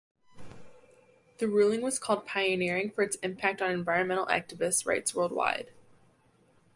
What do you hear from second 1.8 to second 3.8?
was called pioneering for its impact on